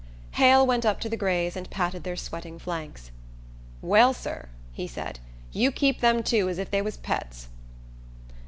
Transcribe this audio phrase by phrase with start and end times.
[0.31, 3.11] Hale went up to the grays and patted their sweating flanks.
[3.83, 5.19] "Well, sir," he said,
[5.51, 7.49] "you keep them two as if they was pets."